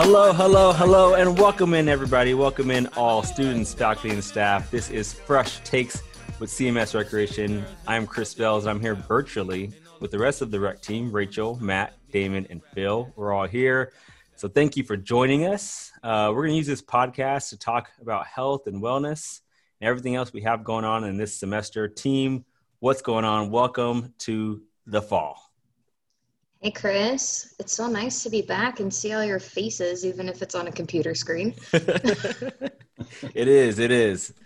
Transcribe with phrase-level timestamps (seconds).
[0.00, 2.32] Hello, hello, hello, and welcome in, everybody.
[2.32, 4.70] Welcome in, all students, faculty, and staff.
[4.70, 6.00] This is Fresh Takes
[6.38, 7.64] with CMS Recreation.
[7.84, 11.58] I'm Chris Bells, and I'm here virtually with the rest of the rec team Rachel,
[11.60, 13.12] Matt, Damon, and Phil.
[13.16, 13.92] We're all here.
[14.36, 15.90] So thank you for joining us.
[16.00, 19.40] Uh, we're going to use this podcast to talk about health and wellness
[19.80, 21.88] and everything else we have going on in this semester.
[21.88, 22.44] Team,
[22.78, 23.50] what's going on?
[23.50, 25.47] Welcome to the fall.
[26.60, 27.54] Hey, Chris.
[27.60, 30.66] It's so nice to be back and see all your faces, even if it's on
[30.66, 31.54] a computer screen.
[31.72, 33.78] it is.
[33.78, 34.30] It is.
[34.30, 34.36] It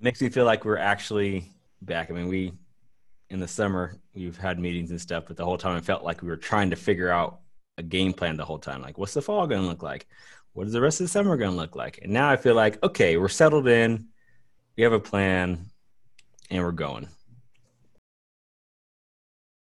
[0.00, 1.50] makes me feel like we're actually
[1.82, 2.08] back.
[2.08, 2.52] I mean, we,
[3.30, 6.22] in the summer, we've had meetings and stuff, but the whole time it felt like
[6.22, 7.40] we were trying to figure out
[7.76, 8.80] a game plan the whole time.
[8.80, 10.06] Like, what's the fall going to look like?
[10.52, 11.98] What is the rest of the summer going to look like?
[12.02, 14.06] And now I feel like, okay, we're settled in.
[14.76, 15.66] We have a plan
[16.48, 17.08] and we're going.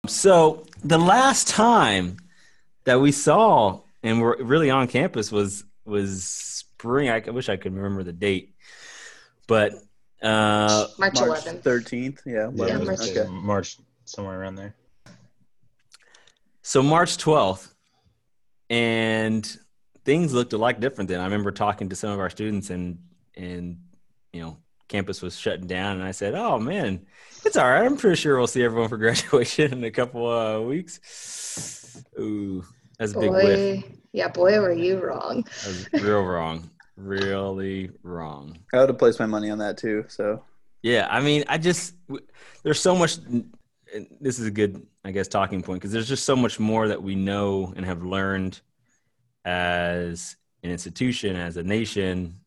[0.07, 2.17] So the last time
[2.85, 7.09] that we saw and we're really on campus was was spring.
[7.09, 8.55] I wish I could remember the date,
[9.47, 9.73] but
[10.21, 12.21] uh, March 11th, thirteenth.
[12.25, 13.27] Yeah, Yeah, March- okay.
[13.29, 14.75] March somewhere around there.
[16.61, 17.73] so March twelfth,
[18.69, 19.57] and
[20.05, 21.19] things looked a lot different then.
[21.19, 22.99] I remember talking to some of our students, and
[23.35, 23.79] and
[24.33, 27.05] you know, campus was shutting down, and I said, "Oh man,
[27.45, 27.85] it's all right.
[27.85, 32.63] I'm pretty sure we'll see everyone for graduation in a couple uh, weeks." Ooh,
[32.97, 33.83] that's a big whiff.
[33.83, 33.83] boy.
[34.13, 35.43] Yeah, boy, were you wrong.
[35.43, 36.69] That was real wrong.
[36.95, 38.57] Really wrong.
[38.73, 40.05] I would have placed my money on that too.
[40.07, 40.41] So
[40.81, 42.25] Yeah, I mean, I just w-
[42.63, 43.17] there's so much.
[44.21, 47.01] This is a good, I guess, talking point because there's just so much more that
[47.03, 48.61] we know and have learned
[49.43, 52.39] as an institution, as a nation,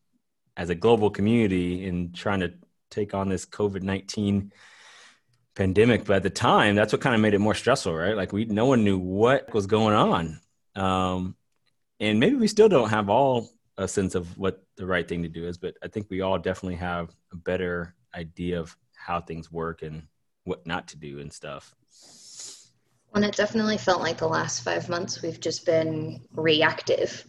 [0.59, 2.51] as a global community in trying to
[2.91, 4.51] take on this COVID nineteen
[5.55, 6.05] pandemic.
[6.05, 8.15] But at the time, that's what kind of made it more stressful, right?
[8.15, 10.39] Like we, no one knew what was going on,
[10.75, 11.35] um,
[11.99, 15.29] and maybe we still don't have all a sense of what the right thing to
[15.29, 15.57] do is.
[15.57, 20.03] But I think we all definitely have a better idea of how things work and
[20.43, 21.73] what not to do and stuff.
[23.15, 27.23] And it definitely felt like the last five months we've just been reactive.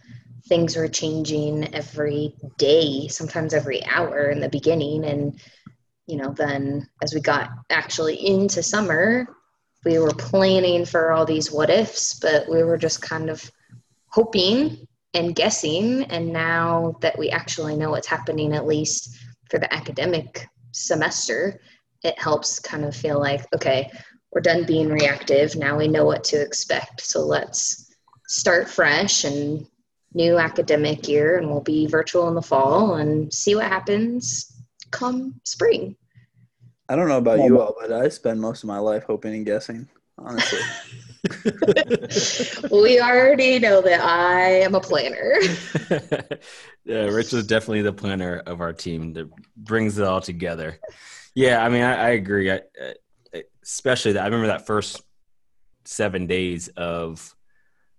[0.49, 5.05] Things were changing every day, sometimes every hour in the beginning.
[5.05, 5.41] And,
[6.07, 9.27] you know, then as we got actually into summer,
[9.85, 13.51] we were planning for all these what ifs, but we were just kind of
[14.09, 16.05] hoping and guessing.
[16.05, 19.17] And now that we actually know what's happening, at least
[19.51, 21.61] for the academic semester,
[22.03, 23.91] it helps kind of feel like, okay,
[24.33, 25.57] we're done being reactive.
[25.57, 27.01] Now we know what to expect.
[27.01, 27.95] So let's
[28.27, 29.67] start fresh and
[30.13, 34.53] new academic year, and we'll be virtual in the fall and see what happens
[34.91, 35.97] come spring.
[36.89, 39.47] I don't know about you all, but I spend most of my life hoping and
[39.47, 39.89] guessing.
[40.19, 40.59] Honestly,
[42.71, 45.35] we already know that I am a planner.
[46.85, 50.79] yeah, Rich is definitely the planner of our team that brings it all together.
[51.35, 52.51] Yeah, I mean, I, I agree.
[52.51, 52.61] I,
[53.35, 55.01] I, especially that I remember that first
[55.85, 57.35] seven days of,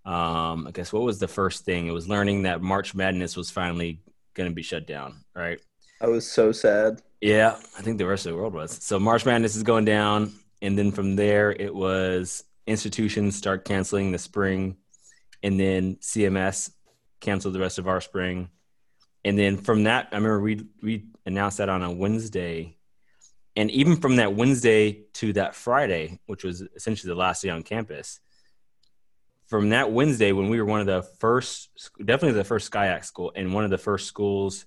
[0.05, 1.87] um, I guess what was the first thing?
[1.87, 3.99] It was learning that March Madness was finally
[4.33, 5.59] going to be shut down, right?
[6.01, 7.01] I was so sad.
[7.21, 8.83] Yeah, I think the rest of the world was.
[8.83, 14.11] So March Madness is going down, and then from there it was institutions start canceling
[14.11, 14.77] the spring,
[15.43, 16.71] and then CMS
[17.19, 18.49] canceled the rest of our spring,
[19.23, 22.77] and then from that, I remember we we announced that on a Wednesday,
[23.55, 27.63] and even from that Wednesday to that Friday, which was essentially the last day on
[27.63, 28.19] campus.
[29.51, 33.33] From that Wednesday, when we were one of the first, definitely the first SCIAC school,
[33.35, 34.65] and one of the first schools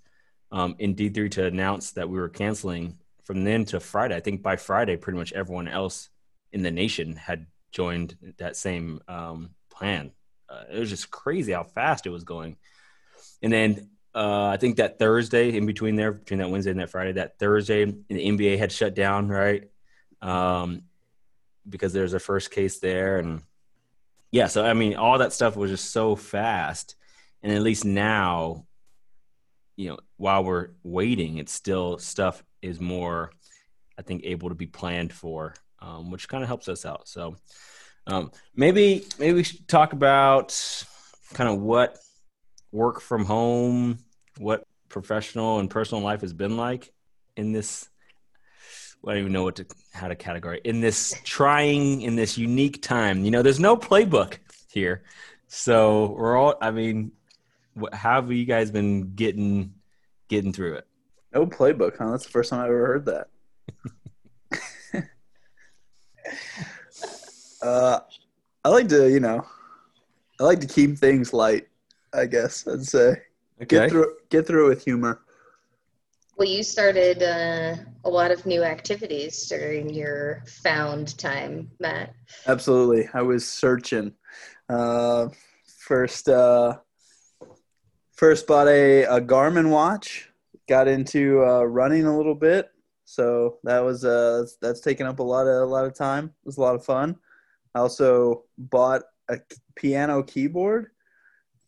[0.53, 2.99] um, in D3 to announce that we were canceling.
[3.23, 6.11] From then to Friday, I think by Friday, pretty much everyone else
[6.53, 10.11] in the nation had joined that same um, plan.
[10.51, 12.59] Uh, it was just crazy how fast it was going.
[13.43, 16.91] And then uh, I think that Thursday, in between there, between that Wednesday and that
[16.91, 19.71] Friday, that Thursday, the NBA had shut down, right?
[20.21, 20.83] Um,
[21.67, 23.41] because there's a first case there, and
[24.35, 26.97] yeah, so I mean, all that stuff was just so fast.
[27.45, 28.67] And at least now,
[29.77, 33.31] you know, while we're waiting, it's still stuff is more,
[33.97, 37.07] I think, able to be planned for, um, which kind of helps us out.
[37.07, 37.37] So
[38.09, 40.85] um, maybe maybe we should talk about
[41.33, 41.97] kind of what
[42.73, 44.01] work from home,
[44.39, 46.93] what professional and personal life has been like
[47.37, 47.89] in this.
[49.07, 52.83] I don't even know what to how to categorize in this trying in this unique
[52.83, 53.25] time.
[53.25, 54.39] You know, there's no playbook
[54.71, 55.05] here,
[55.47, 56.55] so we're all.
[56.61, 57.13] I mean,
[57.75, 59.75] what, how have you guys been getting
[60.29, 60.87] getting through it?
[61.35, 62.13] No playbook, huh?
[62.13, 63.29] That's the first time I ever heard that.
[67.63, 68.01] uh,
[68.65, 69.45] I like to, you know,
[70.41, 71.69] I like to keep things light.
[72.13, 73.17] I guess I'd say
[73.63, 73.67] Okay.
[73.67, 75.21] get through get through with humor.
[76.37, 82.13] Well, you started uh, a lot of new activities during your found time, Matt.
[82.47, 83.09] Absolutely.
[83.15, 84.13] I was searching.
[84.69, 85.29] Uh,
[85.79, 86.79] first, uh,
[88.15, 90.29] first bought a, a Garmin watch.
[90.69, 92.71] Got into uh, running a little bit,
[93.05, 96.25] so that was uh, that's, that's taken up a lot of a lot of time.
[96.25, 97.17] It was a lot of fun.
[97.75, 99.41] I also bought a
[99.77, 100.93] piano keyboard.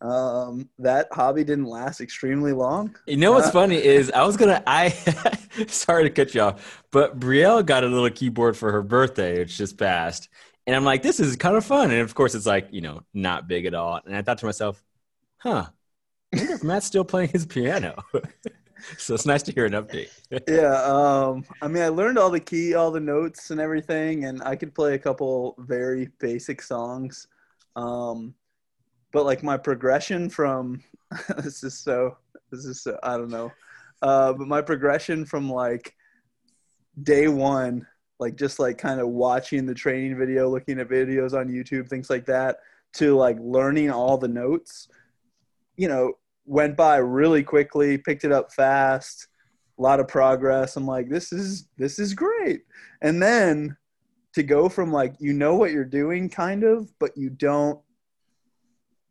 [0.01, 2.95] Um, that hobby didn't last extremely long.
[3.05, 4.89] You know what's Uh, funny is I was gonna I
[5.67, 9.57] sorry to cut you off, but Brielle got a little keyboard for her birthday, which
[9.57, 10.27] just passed.
[10.65, 11.91] And I'm like, this is kind of fun.
[11.91, 14.01] And of course it's like, you know, not big at all.
[14.05, 14.83] And I thought to myself,
[15.37, 15.67] huh,
[16.35, 18.03] I wonder if Matt's still playing his piano.
[18.97, 20.11] so it's nice to hear an update.
[20.47, 24.41] yeah um i mean i learned all the key all the notes and everything and
[24.43, 27.27] i could play a couple very basic songs
[27.75, 28.33] um
[29.11, 30.81] but like my progression from
[31.37, 32.17] this is so
[32.51, 33.51] this is so i don't know
[34.01, 35.95] uh but my progression from like
[37.03, 37.85] day one
[38.19, 42.09] like just like kind of watching the training video looking at videos on youtube things
[42.09, 42.57] like that
[42.93, 44.87] to like learning all the notes
[45.75, 46.13] you know
[46.45, 49.27] went by really quickly picked it up fast
[49.77, 50.75] a lot of progress.
[50.75, 52.61] I'm like, this is this is great.
[53.01, 53.77] And then
[54.33, 57.79] to go from like you know what you're doing kind of, but you don't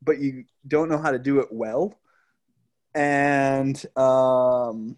[0.02, 1.98] but you don't know how to do it well.
[2.94, 4.96] And um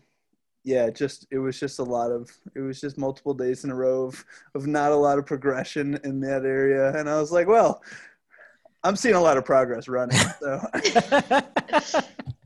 [0.65, 3.75] yeah, just it was just a lot of it was just multiple days in a
[3.75, 4.25] row of,
[4.55, 6.95] of not a lot of progression in that area.
[6.97, 7.83] And I was like, well,
[8.85, 10.19] I'm seeing a lot of progress running.
[10.41, 10.61] So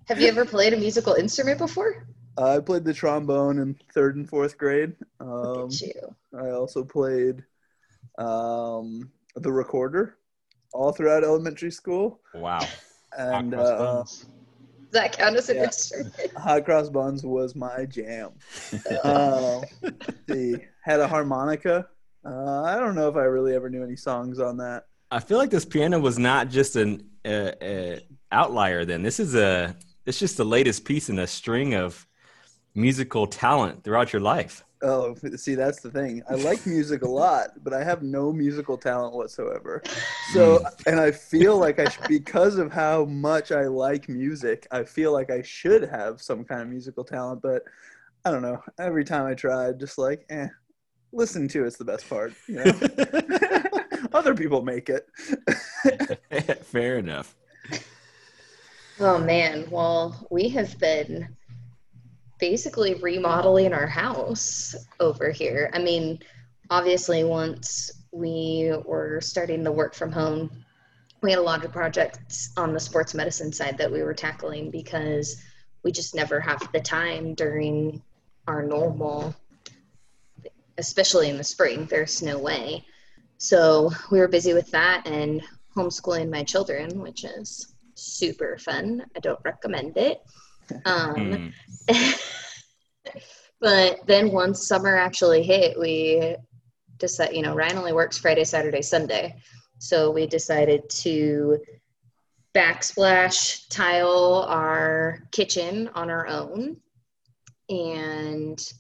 [0.09, 2.07] Have you ever played a musical instrument before?
[2.37, 4.95] I played the trombone in third and fourth grade.
[5.21, 5.69] Um.
[6.39, 7.45] I also played
[8.19, 10.17] um, the recorder
[10.73, 12.67] all throughout elementary school, wow.
[13.19, 14.27] and Hot cross uh, buns.
[14.91, 15.65] Does that count as an Yeah.
[15.65, 16.15] instrument?
[16.37, 18.31] hot cross buns was my jam.
[19.05, 19.63] Um,
[20.29, 21.87] see, had a harmonica.
[22.25, 24.85] Uh, I don't know if I really ever knew any songs on that.
[25.11, 27.99] I feel like this piano was not just an uh, uh,
[28.31, 28.85] outlier.
[28.85, 29.77] Then this is a
[30.07, 32.07] it's just the latest piece in a string of
[32.75, 34.65] musical talent throughout your life.
[34.83, 36.23] Oh, see, that's the thing.
[36.29, 39.81] I like music a lot, but I have no musical talent whatsoever.
[40.33, 44.83] So, and I feel like I, sh- because of how much I like music, I
[44.83, 47.63] feel like I should have some kind of musical talent, but
[48.25, 48.61] I don't know.
[48.79, 50.49] Every time I tried, just like, eh,
[51.13, 52.33] listen to it's the best part.
[52.49, 53.69] You know?
[54.13, 55.09] Other people make it.
[56.65, 57.37] Fair enough.
[58.99, 61.35] Oh man, well, we have been
[62.43, 65.71] basically remodeling our house over here.
[65.73, 66.19] I mean,
[66.71, 70.51] obviously, once we were starting the work from home,
[71.23, 74.73] we had a lot of projects on the sports medicine side that we were tackling
[74.73, 75.41] because
[75.85, 78.03] we just never have the time during
[78.49, 79.33] our normal,
[80.79, 82.85] especially in the spring, there's no way.
[83.39, 85.41] So we were busy with that and
[85.77, 89.07] homeschooling my children, which is super fun.
[89.15, 90.19] I don't recommend it.
[90.85, 91.53] Um,
[91.89, 92.11] Hmm.
[93.61, 96.37] but then once summer actually hit, we
[96.99, 99.37] decided, you know, Ryan only works Friday, Saturday, Sunday.
[99.79, 101.59] So we decided to
[102.55, 106.77] backsplash tile our kitchen on our own.
[107.69, 108.73] And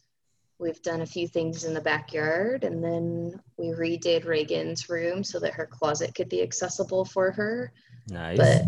[0.58, 2.64] we've done a few things in the backyard.
[2.64, 7.72] And then we redid Reagan's room so that her closet could be accessible for her.
[8.08, 8.37] Nice.
[8.37, 8.62] But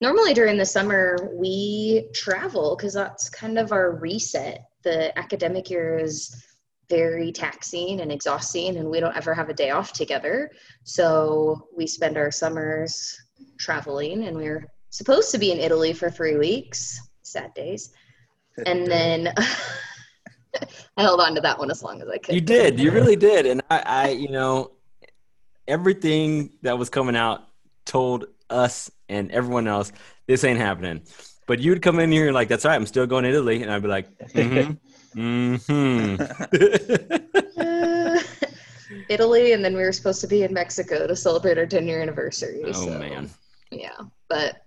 [0.00, 4.64] normally during the summer, we travel because that's kind of our reset.
[4.84, 6.44] The academic year is
[6.88, 10.50] very taxing and exhausting, and we don't ever have a day off together.
[10.84, 13.16] So we spend our summers
[13.58, 17.00] traveling, and we are supposed to be in Italy for three weeks.
[17.22, 17.92] Sad days.
[18.66, 19.32] And then
[20.96, 22.34] I held on to that one as long as I could.
[22.34, 22.80] You did.
[22.80, 23.46] You really did.
[23.46, 24.72] And I, I, you know,
[25.66, 27.42] everything that was coming out
[27.84, 29.92] told us and everyone else
[30.28, 31.02] this ain't happening.
[31.46, 32.76] But you would come in here and like, that's all right.
[32.76, 36.22] I'm still going to Italy, and I'd be like, mm-hmm, mm-hmm.
[37.58, 38.20] Uh,
[39.08, 42.00] Italy, and then we were supposed to be in Mexico to celebrate our 10 year
[42.00, 42.62] anniversary.
[42.64, 43.28] oh so, man.
[43.70, 43.96] Yeah,
[44.28, 44.62] but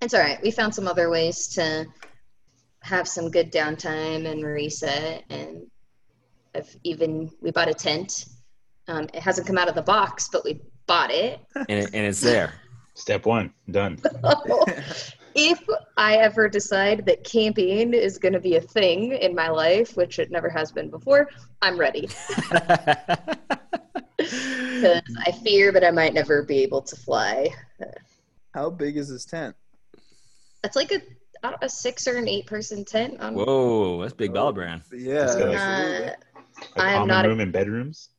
[0.00, 0.40] it's all right.
[0.42, 1.86] We found some other ways to
[2.80, 5.24] have some good downtime and reset.
[5.28, 5.66] And
[6.54, 8.24] I've even, we bought a tent.
[8.88, 11.40] Um, it hasn't come out of the box, but we bought it.
[11.54, 12.54] And, it, and it's there.
[12.94, 13.98] Step one, done.
[15.34, 15.60] if
[15.96, 20.18] I ever decide that camping is going to be a thing in my life, which
[20.18, 21.28] it never has been before,
[21.62, 22.08] I'm ready.
[24.18, 27.48] Because I fear that I might never be able to fly.
[28.54, 29.56] How big is this tent?
[30.64, 31.00] It's like a
[31.44, 33.16] I don't- a six or an eight person tent.
[33.18, 34.34] I'm, Whoa, that's big Oh.
[34.34, 34.82] dollar brand.
[34.92, 35.52] Yeah, Let's go.
[35.52, 36.06] absolutely.
[36.06, 36.16] not,
[36.76, 38.10] A I am common not a- room and bedrooms.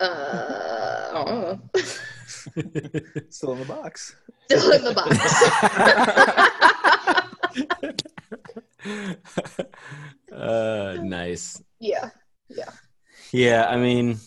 [0.00, 1.60] uh, I don't know.
[3.30, 4.16] Still in the box.
[4.50, 5.16] Still in the box.
[10.32, 11.62] uh, nice.
[11.80, 12.10] yeah.
[12.48, 12.70] Yeah,
[13.32, 13.66] Yeah.
[13.68, 14.18] I mean,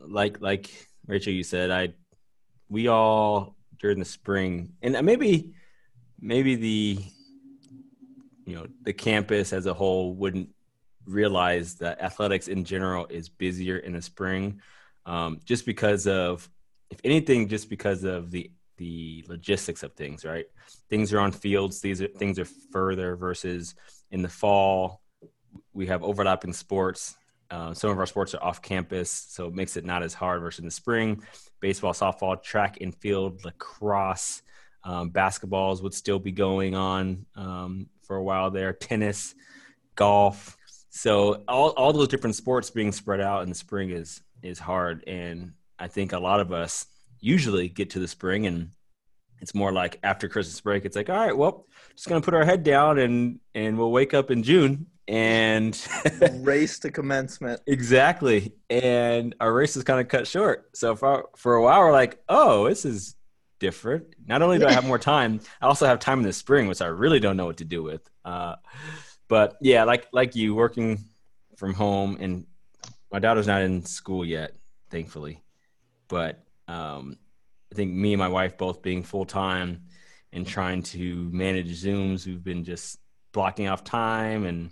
[0.00, 0.70] like like
[1.06, 1.94] Rachel, you said, I
[2.68, 5.52] we all during the spring, and maybe
[6.20, 6.98] maybe the
[8.46, 10.50] you know the campus as a whole wouldn't
[11.06, 14.60] realize that athletics in general is busier in the spring,
[15.06, 16.48] um, just because of
[16.94, 20.24] if anything, just because of the the logistics of things.
[20.24, 20.46] Right,
[20.88, 21.80] things are on fields.
[21.80, 23.74] These are things are further versus
[24.10, 25.00] in the fall.
[25.72, 27.16] We have overlapping sports.
[27.50, 30.40] Uh, some of our sports are off campus, so it makes it not as hard
[30.40, 31.22] versus in the spring.
[31.60, 34.42] Baseball, softball, track and field, lacrosse,
[34.82, 38.72] um, basketballs would still be going on um, for a while there.
[38.72, 39.34] Tennis,
[39.94, 40.56] golf.
[40.90, 45.04] So all, all those different sports being spread out in the spring is is hard,
[45.06, 46.86] and I think a lot of us
[47.20, 48.70] usually get to the spring and
[49.40, 50.84] it's more like after Christmas break.
[50.84, 54.14] It's like, all right, well, just gonna put our head down and and we'll wake
[54.14, 55.78] up in June and
[56.40, 57.60] Race to commencement.
[57.66, 58.54] Exactly.
[58.70, 60.70] And our race is kind of cut short.
[60.74, 63.16] So for for a while we're like, oh, this is
[63.58, 64.06] different.
[64.26, 66.80] Not only do I have more time, I also have time in the spring, which
[66.80, 68.08] I really don't know what to do with.
[68.24, 68.56] Uh,
[69.28, 71.04] but yeah, like like you working
[71.56, 72.46] from home and
[73.12, 74.56] my daughter's not in school yet,
[74.90, 75.43] thankfully.
[76.14, 77.18] But um,
[77.72, 79.82] I think me and my wife both being full time
[80.32, 83.00] and trying to manage Zooms, we've been just
[83.32, 84.70] blocking off time and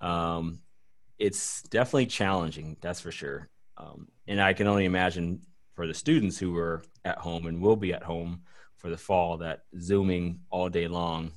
[0.00, 0.58] um,
[1.20, 3.48] it's definitely challenging, that's for sure.
[3.76, 5.40] Um, and I can only imagine
[5.74, 8.40] for the students who are at home and will be at home
[8.76, 11.30] for the fall that zooming all day long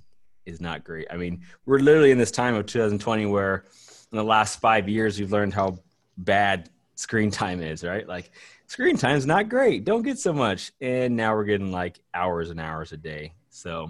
[0.48, 1.06] is not great.
[1.12, 3.66] I mean, we're literally in this time of 2020 where
[4.12, 5.78] in the last five years we've learned how
[6.18, 8.08] bad screen time is, right?
[8.08, 8.32] Like
[8.70, 9.84] screen time's not great.
[9.84, 10.72] Don't get so much.
[10.80, 13.34] And now we're getting like hours and hours a day.
[13.50, 13.90] So,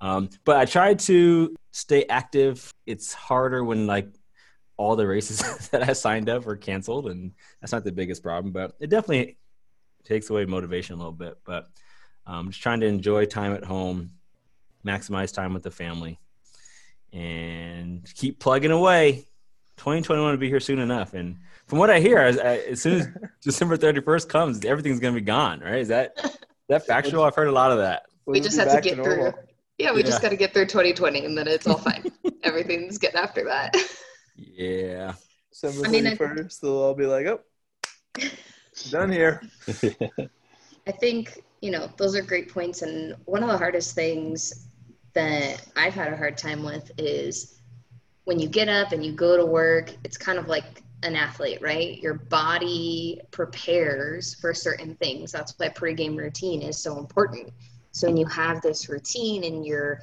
[0.00, 2.74] um, but I try to stay active.
[2.84, 4.08] It's harder when like
[4.76, 8.52] all the races that I signed up were canceled, and that's not the biggest problem,
[8.52, 9.38] but it definitely
[10.04, 11.38] takes away motivation a little bit.
[11.44, 11.68] But
[12.26, 14.10] um, just trying to enjoy time at home,
[14.84, 16.18] maximize time with the family,
[17.12, 19.24] and keep plugging away.
[19.76, 21.36] 2021 will be here soon enough, and
[21.68, 23.08] from what I hear, as, uh, as soon as
[23.42, 25.60] December 31st comes, everything's going to be gone.
[25.60, 25.76] Right?
[25.80, 26.30] Is that is
[26.68, 27.22] that factual?
[27.24, 28.02] I've heard a lot of that.
[28.26, 29.32] We We'll just have to back get through.
[29.78, 30.06] Yeah, we Yeah.
[30.06, 32.10] just got to get through 2020 and then it's all fine.
[32.42, 33.74] Everything's good after that.
[34.36, 35.14] Yeah.
[35.50, 37.40] December I mean, I- 31st, they'll all be like, oh,
[38.90, 39.40] done here.
[40.86, 42.82] I think, you know, those are great points.
[42.82, 44.66] And one of the hardest things
[45.14, 47.60] that I've had a hard time with is
[48.24, 51.60] when you get up and you go to work, it's kind of like an athlete,
[51.60, 51.98] right?
[51.98, 55.32] Your body prepares for certain things.
[55.32, 57.50] That's why pregame routine is so important.
[57.92, 60.00] So when you have this routine and your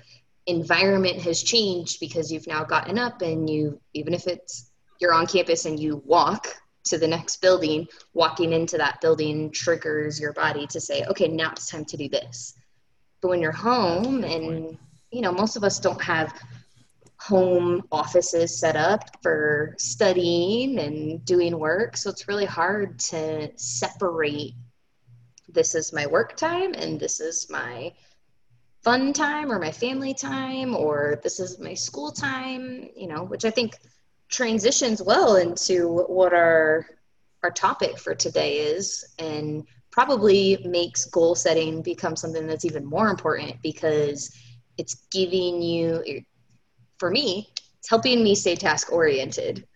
[0.48, 5.28] environment has changed because you've now gotten up and you, even if it's you're on
[5.28, 6.48] campus and you walk
[6.86, 11.52] to the next building, walking into that building triggers your body to say, okay, now
[11.52, 12.54] it's time to do this.
[13.22, 14.78] But when you're home and,
[15.12, 16.34] you know, most of us don't have
[17.28, 21.98] home offices set up for studying and doing work.
[21.98, 24.54] So it's really hard to separate
[25.50, 27.92] this is my work time and this is my
[28.84, 33.44] fun time or my family time or this is my school time, you know, which
[33.44, 33.76] I think
[34.30, 36.86] transitions well into what our
[37.42, 43.08] our topic for today is and probably makes goal setting become something that's even more
[43.10, 44.36] important because
[44.78, 46.04] it's giving you
[46.98, 47.50] for me
[47.86, 49.68] it's helping me stay task oriented.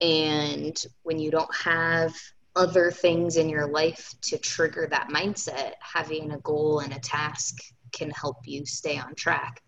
[0.00, 2.14] And when you don't have
[2.54, 7.56] other things in your life to trigger that mindset having a goal and a task
[7.90, 9.64] can help you stay on track.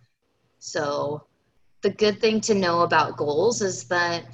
[0.60, 1.26] So
[1.82, 4.26] the good thing to know about goals is that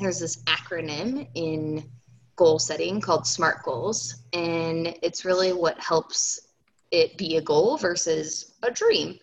[0.00, 1.88] there's this acronym in
[2.34, 6.40] goal setting called SMART goals, and it's really what helps
[6.90, 9.20] it be a goal versus a dream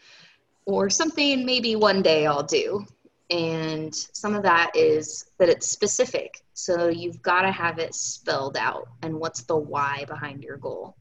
[0.66, 2.86] or something maybe one day I'll do.
[3.30, 6.42] And some of that is that it's specific.
[6.54, 10.96] So you've got to have it spelled out and what's the why behind your goal.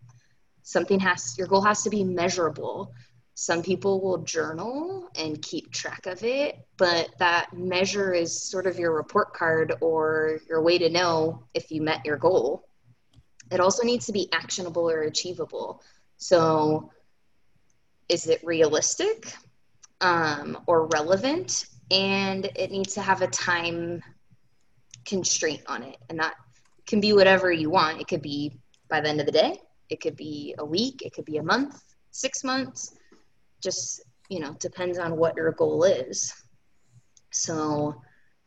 [0.62, 2.94] Something has, your goal has to be measurable
[3.34, 8.78] some people will journal and keep track of it, but that measure is sort of
[8.78, 12.68] your report card or your way to know if you met your goal.
[13.50, 15.82] It also needs to be actionable or achievable.
[16.16, 16.92] So
[18.08, 19.34] is it realistic
[20.00, 21.66] um, or relevant?
[21.90, 24.02] And it needs to have a time
[25.04, 25.96] constraint on it.
[26.08, 26.34] And that
[26.86, 28.00] can be whatever you want.
[28.00, 28.58] It could be
[28.88, 29.58] by the end of the day,
[29.88, 32.94] it could be a week, it could be a month, six months.
[33.60, 36.32] Just, you know, depends on what your goal is.
[37.30, 38.00] So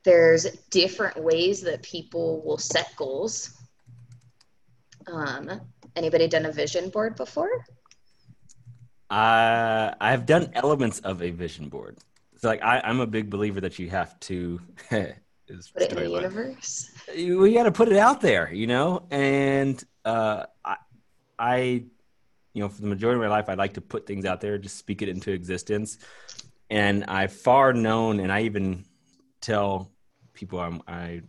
[0.04, 3.52] there's different ways that people will set goals.
[5.12, 5.62] Um,
[5.96, 7.50] anybody done a vision board before?
[9.10, 11.98] Uh, I've done elements of a vision board.
[12.38, 14.60] So like I, I'm a big believer that you have to
[15.48, 16.92] is Put it in the universe.
[17.16, 19.08] you, we got to put it out there, you know.
[19.12, 20.76] And uh, I,
[21.40, 21.58] I,
[22.54, 24.58] you know, for the majority of my life, I like to put things out there,
[24.58, 26.00] just speak it into existence.
[26.70, 28.84] And I've far known, and I even
[29.40, 29.92] tell
[30.34, 31.22] people I'm, I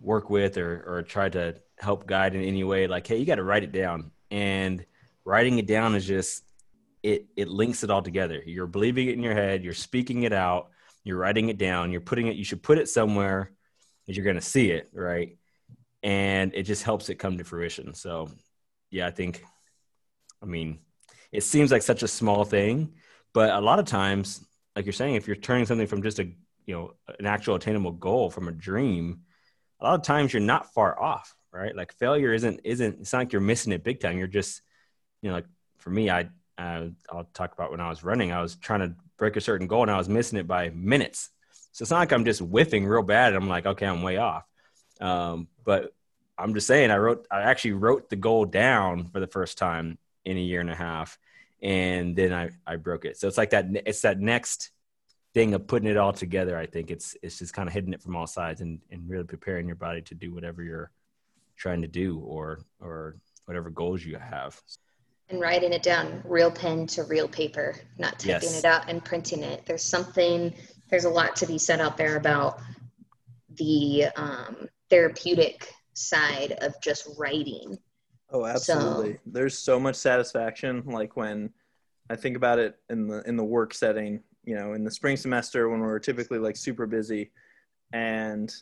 [0.00, 3.34] work with or or try to help guide in any way, like, hey, you got
[3.36, 4.12] to write it down.
[4.30, 4.84] And
[5.24, 6.42] writing it down is just
[7.06, 8.42] it it links it all together.
[8.44, 10.70] You're believing it in your head, you're speaking it out,
[11.04, 12.34] you're writing it down, you're putting it.
[12.34, 13.52] You should put it somewhere
[14.06, 15.38] that you're going to see it, right?
[16.02, 17.94] And it just helps it come to fruition.
[17.94, 18.28] So,
[18.90, 19.44] yeah, I think,
[20.42, 20.80] I mean,
[21.30, 22.94] it seems like such a small thing,
[23.32, 24.44] but a lot of times,
[24.74, 27.92] like you're saying, if you're turning something from just a you know an actual attainable
[27.92, 29.20] goal from a dream,
[29.78, 31.74] a lot of times you're not far off, right?
[31.74, 34.18] Like failure isn't isn't it's not like you're missing it big time.
[34.18, 34.60] You're just
[35.22, 35.46] you know like
[35.78, 38.32] for me, I uh, I'll talk about when I was running.
[38.32, 41.30] I was trying to break a certain goal and I was missing it by minutes.
[41.72, 43.34] So it's not like I'm just whiffing real bad.
[43.34, 44.44] And I'm like, okay, I'm way off.
[45.00, 45.92] Um, but
[46.38, 49.98] I'm just saying, I wrote, I actually wrote the goal down for the first time
[50.24, 51.18] in a year and a half,
[51.62, 53.16] and then I I broke it.
[53.16, 53.66] So it's like that.
[53.86, 54.70] It's that next
[55.32, 56.58] thing of putting it all together.
[56.58, 59.24] I think it's it's just kind of hitting it from all sides and and really
[59.24, 60.90] preparing your body to do whatever you're
[61.56, 63.16] trying to do or or
[63.46, 64.60] whatever goals you have.
[65.28, 68.58] And writing it down real pen to real paper not typing Yes.
[68.60, 70.54] it out and printing it there's something
[70.88, 72.60] there's a lot to be said out there about
[73.56, 77.78] the um, therapeutic side of just writing
[78.30, 79.18] Oh, absolutely.
[79.24, 80.82] There's so much satisfaction.
[80.84, 81.50] Like when
[82.10, 85.16] I think about it in the in the work setting, you know, in the spring
[85.16, 87.30] semester when we're typically like super busy,
[87.92, 88.52] and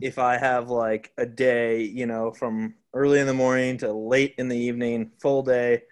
[0.00, 4.34] if I have like a day, you know, from early in the morning to late
[4.38, 5.82] in the evening, full day,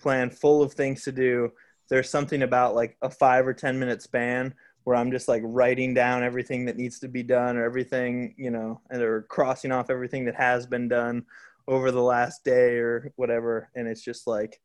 [0.00, 1.52] plan full of things to do.
[1.88, 5.94] There's something about like a five or ten minute span where I'm just like writing
[5.94, 9.90] down everything that needs to be done or everything, you know, and or crossing off
[9.90, 11.24] everything that has been done
[11.68, 14.60] over the last day or whatever and it's just like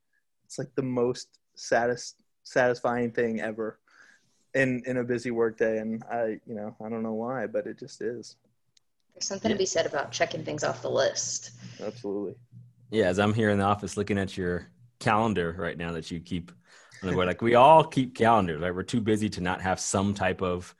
[0.46, 3.80] it's like the most satis- satisfying thing ever
[4.56, 7.68] in in a busy work day and i you know i don't know why but
[7.68, 8.36] it just is
[9.18, 11.52] there's something to be said about checking things off the list
[11.84, 12.36] absolutely
[12.92, 14.68] Yeah, as I'm here in the office looking at your
[15.00, 16.52] calendar right now that you keep
[17.02, 18.74] on the board, like we all keep calendars, right?
[18.74, 20.74] We're too busy to not have some type of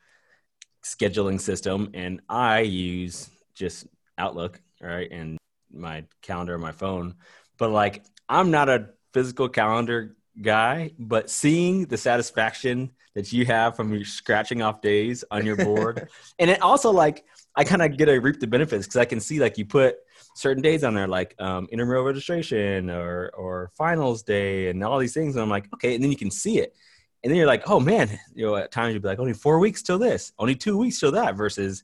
[0.84, 1.92] scheduling system.
[1.94, 5.10] And I use just Outlook, right?
[5.12, 5.38] And
[5.72, 7.16] my calendar on my phone.
[7.58, 13.76] But like I'm not a physical calendar guy, but seeing the satisfaction that you have
[13.76, 16.08] from you scratching off days on your board.
[16.40, 17.26] and it also like
[17.58, 19.98] I kind of get to reap the benefits because I can see like you put
[20.38, 25.14] certain days on there like um, intramural registration or or finals day and all these
[25.14, 26.76] things and i'm like okay and then you can see it.
[27.24, 29.58] And then you're like oh man you know at times you'd be like only four
[29.58, 31.84] weeks till this only two weeks till that versus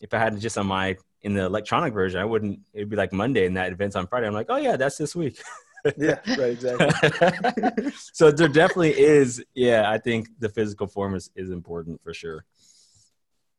[0.00, 2.96] if i had it just on my in the electronic version i wouldn't it'd be
[2.96, 4.26] like monday and that event's on friday.
[4.26, 5.40] I'm like oh yeah that's this week.
[5.96, 7.90] Yeah right exactly.
[8.12, 12.44] So there definitely is yeah i think the physical form is, is important for sure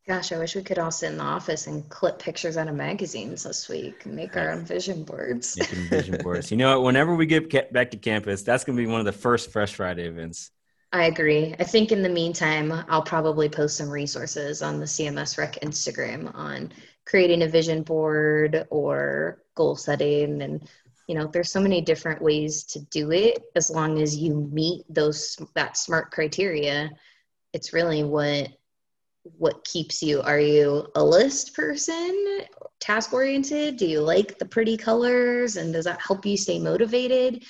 [0.07, 2.75] gosh i wish we could all sit in the office and clip pictures out of
[2.75, 6.85] magazines this week and make our own vision boards making vision boards you know what
[6.85, 9.73] whenever we get back to campus that's going to be one of the first fresh
[9.73, 10.51] friday events
[10.93, 11.55] I agree.
[11.57, 16.35] I think in the meantime, I'll probably post some resources on the CMS Rec Instagram
[16.35, 16.73] on
[17.05, 20.41] creating a vision board or goal setting.
[20.41, 20.67] And,
[21.07, 24.83] you know, there's so many different ways to do it as long as you meet
[24.89, 26.91] those, that smart criteria.
[27.53, 28.49] It's really what,
[29.23, 30.21] what keeps you.
[30.21, 32.41] Are you a list person,
[32.79, 33.77] task oriented?
[33.77, 35.57] Do you like the pretty colors?
[35.57, 37.43] And does that help you stay motivated?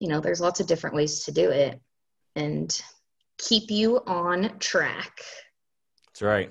[0.00, 1.80] You know, there's lots of different ways to do it
[2.36, 2.78] and
[3.38, 5.20] keep you on track.
[6.08, 6.50] That's right.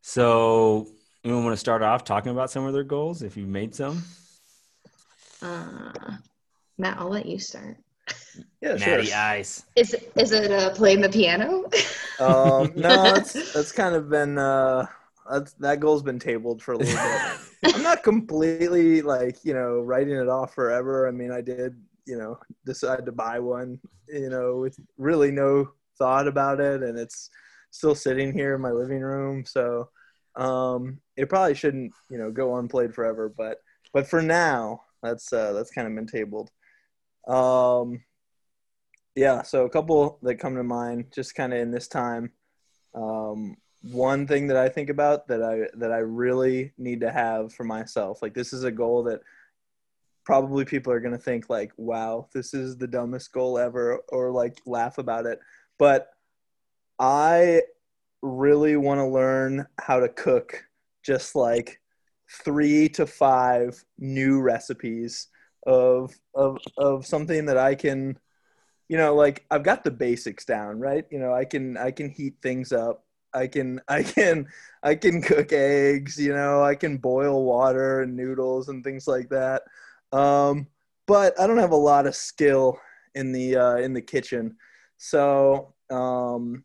[0.00, 0.88] So,
[1.22, 4.02] you want to start off talking about some of their goals if you've made some?
[5.40, 5.92] Uh,
[6.78, 7.76] Matt, I'll let you start.
[8.60, 9.64] Yeah sure Natty Ice.
[9.76, 11.64] Is it uh, playing the piano?
[12.20, 14.86] um no that's that's kind of been uh
[15.30, 19.80] that's, that goal's been tabled for a little bit I'm not completely like you know
[19.80, 21.06] writing it off forever.
[21.06, 25.70] I mean, I did you know decide to buy one you know with really no
[25.98, 27.30] thought about it and it's
[27.70, 29.88] still sitting here in my living room so
[30.36, 33.58] um it probably shouldn't you know go unplayed forever but
[33.92, 36.50] but for now that's uh that's kind of been tabled
[37.28, 38.02] um
[39.14, 42.32] yeah so a couple that come to mind just kind of in this time.
[42.94, 47.52] Um one thing that i think about that i that i really need to have
[47.52, 49.20] for myself like this is a goal that
[50.24, 54.30] probably people are going to think like wow this is the dumbest goal ever or
[54.30, 55.40] like laugh about it.
[55.78, 56.08] But
[56.98, 57.62] i
[58.22, 60.64] really want to learn how to cook
[61.02, 61.80] just like
[62.44, 65.26] three to five new recipes
[65.66, 68.18] of of of something that i can
[68.88, 71.04] you know like i've got the basics down right?
[71.10, 73.04] You know i can i can heat things up.
[73.34, 74.48] I can i can
[74.82, 79.28] i can cook eggs you know i can boil water and noodles and things like
[79.30, 79.62] that.
[80.12, 80.66] Um,
[81.06, 82.78] but I don't have a lot of skill
[83.14, 84.56] in the uh, in the kitchen.
[84.98, 86.64] So um,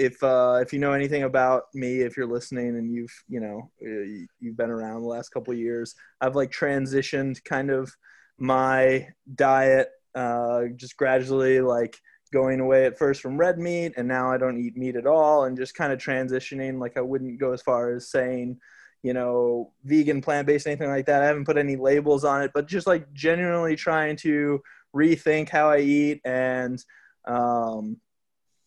[0.00, 3.70] if uh, if you know anything about me, if you're listening and you've you know
[3.86, 7.92] uh, you've been around the last couple years, I've like transitioned kind of
[8.38, 11.98] my diet uh, just gradually like
[12.32, 15.44] going away at first from red meat and now I don't eat meat at all
[15.44, 18.58] and just kind of transitioning like I wouldn't go as far as saying
[19.02, 21.22] you know, vegan, plant based, anything like that.
[21.22, 24.60] I haven't put any labels on it, but just like genuinely trying to
[24.94, 26.82] rethink how I eat and,
[27.26, 27.96] um,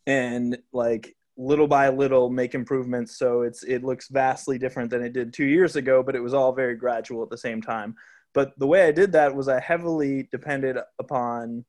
[0.08, 5.14] and like little by little make improvements so it's it looks vastly different than it
[5.14, 7.96] did two years ago but it was all very gradual at the same time.
[8.34, 11.66] But the way i did that was i heavily depended upon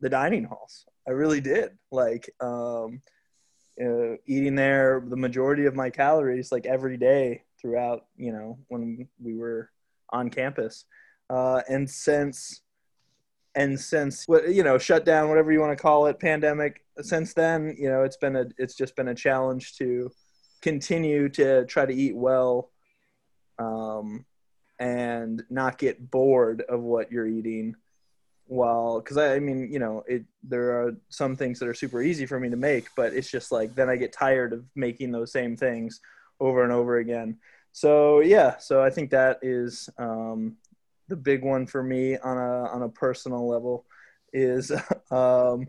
[0.00, 0.84] the dining halls.
[1.08, 1.70] I really did.
[1.90, 3.00] Like um,
[3.80, 9.08] uh, eating there the majority of my calories like every day throughout, you know, when
[9.20, 9.70] we were
[10.10, 10.84] on campus.
[11.30, 12.60] Uh, and since,
[13.54, 17.76] and since, you know, shut down, whatever you want to call it, pandemic, since then,
[17.78, 20.10] you know, it's been a, it's just been a challenge to
[20.60, 22.70] continue to try to eat well,
[23.58, 24.24] um,
[24.78, 27.76] and not get bored of what you're eating.
[28.46, 32.02] While because I, I mean you know it there are some things that are super
[32.02, 35.12] easy for me to make but it's just like then i get tired of making
[35.12, 35.98] those same things
[36.40, 37.38] over and over again.
[37.72, 40.56] So yeah, so I think that is um,
[41.08, 43.86] the big one for me on a on a personal level
[44.32, 44.70] is,
[45.10, 45.66] um,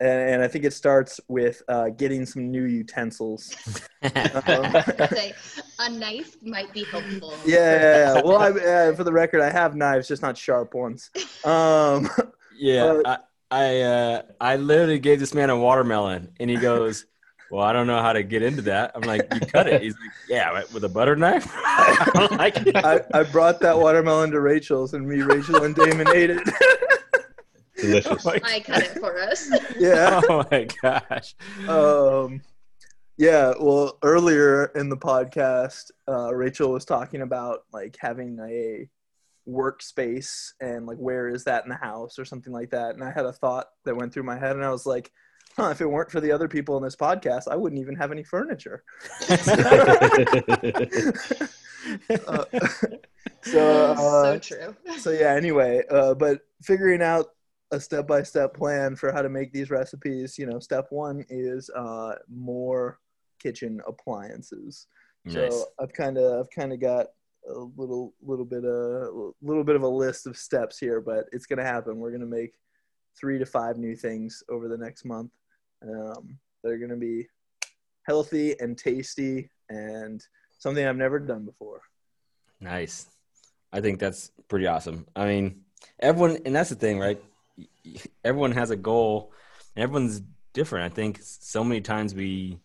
[0.00, 3.54] and, and, I think it starts with uh, getting some new utensils.
[4.02, 4.76] um,
[5.10, 5.32] say,
[5.78, 7.34] a knife might be helpful.
[7.46, 8.22] Yeah, yeah, yeah.
[8.22, 11.10] well, I, uh, for the record, I have knives, just not sharp ones.
[11.44, 12.10] Um,
[12.56, 13.18] yeah, I
[13.50, 17.06] I, uh, I literally gave this man a watermelon, and he goes
[17.50, 18.92] well, I don't know how to get into that.
[18.94, 19.82] I'm like, you cut it.
[19.82, 21.46] He's like, yeah, with a butter knife.
[22.32, 26.42] like I, I brought that watermelon to Rachel's, and me, Rachel, and Damon ate it.
[27.76, 28.26] Delicious.
[28.26, 29.50] Oh I cut it for us.
[29.78, 30.20] Yeah.
[30.28, 31.34] Oh my gosh.
[31.68, 32.40] Um,
[33.16, 33.52] yeah.
[33.60, 38.88] Well, earlier in the podcast, uh, Rachel was talking about like having a
[39.48, 42.94] workspace and like where is that in the house or something like that.
[42.94, 45.10] And I had a thought that went through my head, and I was like
[45.56, 48.12] huh, if it weren't for the other people in this podcast, I wouldn't even have
[48.12, 48.84] any furniture.
[49.28, 49.36] uh,
[53.42, 54.76] so, uh, so true.
[54.98, 55.34] So yeah.
[55.34, 57.26] Anyway, uh, but figuring out
[57.70, 60.38] a step-by-step plan for how to make these recipes.
[60.38, 63.00] You know, step one is uh, more
[63.40, 64.86] kitchen appliances.
[65.24, 65.34] Nice.
[65.34, 67.06] So I've kind of I've kind of got
[67.48, 71.46] a little little bit a little bit of a list of steps here, but it's
[71.46, 71.98] gonna happen.
[71.98, 72.54] We're gonna make
[73.18, 75.30] three to five new things over the next month
[75.88, 77.26] um, that are going to be
[78.06, 80.24] healthy and tasty and
[80.58, 81.80] something I've never done before.
[82.60, 83.06] Nice.
[83.72, 85.06] I think that's pretty awesome.
[85.16, 85.62] I mean,
[86.00, 87.22] everyone, and that's the thing, right?
[88.24, 89.32] Everyone has a goal,
[89.74, 90.90] and everyone's different.
[90.90, 92.58] I think so many times we,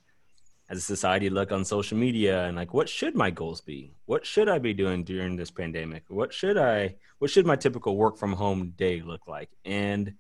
[0.70, 3.96] as a society, look on social media and like, what should my goals be?
[4.06, 6.04] What should I be doing during this pandemic?
[6.08, 6.96] What should I?
[7.18, 9.50] What should my typical work from home day look like?
[9.66, 10.14] And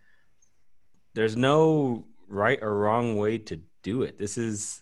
[1.13, 4.17] there's no right or wrong way to do it.
[4.17, 4.81] This is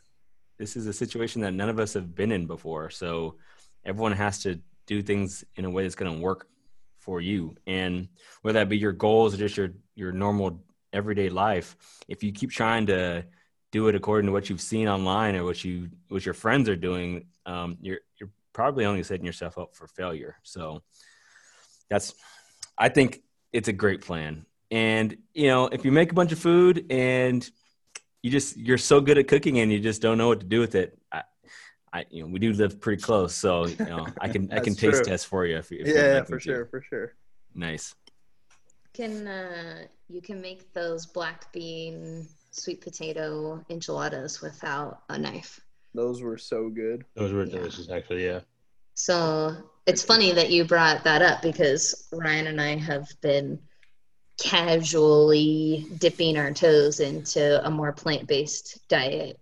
[0.58, 2.90] this is a situation that none of us have been in before.
[2.90, 3.36] So
[3.86, 6.48] everyone has to do things in a way that's going to work
[7.00, 7.56] for you.
[7.68, 8.08] And
[8.42, 11.76] whether that be your goals or just your your normal everyday life,
[12.08, 13.26] if you keep trying to
[13.72, 16.76] do it according to what you've seen online or what you what your friends are
[16.76, 20.36] doing, um, you're you're probably only setting yourself up for failure.
[20.44, 20.82] So
[21.90, 22.14] that's
[22.78, 23.22] I think
[23.54, 24.46] it's a great plan.
[24.72, 27.50] And you know, if you make a bunch of food and
[28.22, 30.60] you just you're so good at cooking and you just don't know what to do
[30.60, 31.24] with it, I,
[31.94, 34.76] I you know, we do live pretty close, so you know, I can I can
[34.76, 35.12] taste true.
[35.12, 37.14] test for you if, you if yeah, yeah for sure, for sure.
[37.56, 37.96] Nice.
[38.94, 45.62] can uh, you can make those black bean sweet potato enchiladas without a knife.
[45.94, 47.06] Those were so good.
[47.16, 47.58] Those were Yeah.
[47.58, 48.26] delicious, actually.
[48.26, 48.42] Yeah.
[48.96, 53.60] So it's funny that you brought that up because Ryan and I have been
[54.38, 59.40] casually dipping our toes into a more plant based diet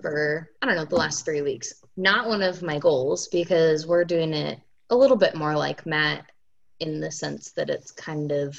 [0.00, 1.74] for, I don't know, the last three weeks.
[1.96, 6.30] Not one of my goals because we're doing it a little bit more like Matt
[6.78, 8.58] in the sense that it's kind of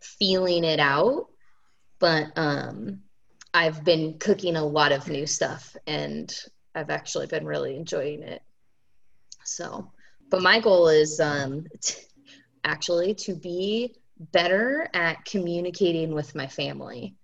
[0.00, 1.26] feeling it out.
[1.98, 3.00] But um,
[3.52, 6.32] I've been cooking a lot of new stuff and
[6.74, 8.42] I've actually been really enjoying it.
[9.44, 9.90] So,
[10.30, 12.02] but my goal is um, t-
[12.64, 13.96] actually to be
[14.32, 17.16] better at communicating with my family.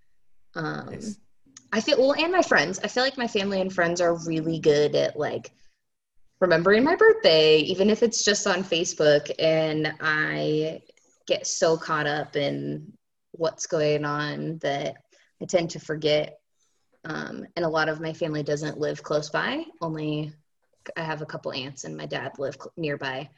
[0.54, 1.18] Um, Nice.
[1.72, 2.80] I feel well, and my friends.
[2.82, 5.52] I feel like my family and friends are really good at like
[6.40, 9.30] remembering my birthday, even if it's just on Facebook.
[9.38, 10.80] And I
[11.26, 12.92] get so caught up in
[13.32, 14.96] what's going on that
[15.42, 16.38] I tend to forget.
[17.04, 19.64] Um, and a lot of my family doesn't live close by.
[19.80, 20.32] Only
[20.96, 23.28] I have a couple aunts and my dad live cl- nearby,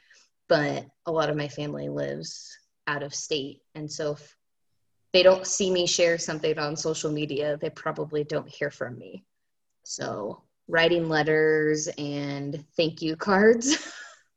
[0.47, 2.57] but a lot of my family lives
[2.91, 3.61] out of state.
[3.73, 4.35] And so if
[5.13, 9.23] they don't see me share something on social media, they probably don't hear from me.
[9.83, 13.73] So writing letters and thank you cards.
[13.73, 13.93] it's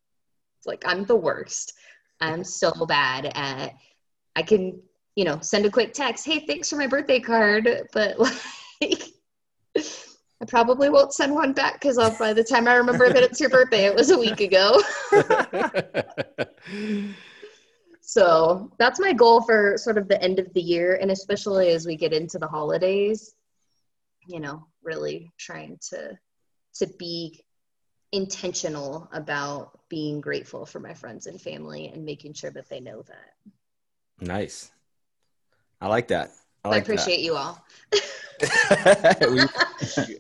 [0.66, 1.74] like I'm the worst.
[2.20, 3.74] I'm so bad at
[4.36, 4.80] I can,
[5.16, 8.18] you know, send a quick text, hey, thanks for my birthday card, but
[8.80, 9.02] like
[9.76, 13.40] I probably won't send one back because I'll by the time I remember that it's
[13.40, 14.80] your birthday, it was a week ago.
[18.14, 21.84] So that's my goal for sort of the end of the year, and especially as
[21.84, 23.34] we get into the holidays.
[24.28, 26.16] You know, really trying to
[26.74, 27.44] to be
[28.12, 33.02] intentional about being grateful for my friends and family and making sure that they know
[33.02, 33.34] that.
[34.20, 34.70] nice.
[35.80, 36.30] I like that.
[36.64, 37.66] I I, like appreciate you all.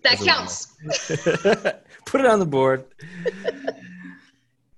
[0.02, 0.74] That counts.
[2.06, 2.86] Put it on the board.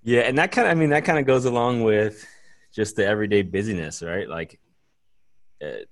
[0.03, 2.27] yeah, and that kind of I mean that kind of goes along with
[2.77, 4.29] just the everyday busyness, right?
[4.29, 4.61] Like
[5.65, 5.87] uh,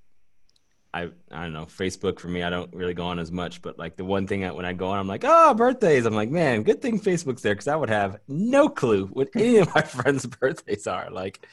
[0.92, 3.78] I I don't know, Facebook for me I don't really go on as much, but
[3.78, 6.28] like the one thing that when I go on I'm like, "Oh, birthdays." I'm like,
[6.28, 9.80] "Man, good thing Facebook's there cuz I would have no clue what any of my
[9.80, 11.44] friends' birthdays are." Like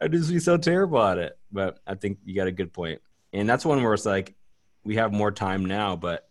[0.00, 1.36] I'd just be so terrible at it.
[1.50, 2.70] But I think you got a good.
[3.32, 4.36] And that's one where it's like
[4.84, 6.28] we have more time now, but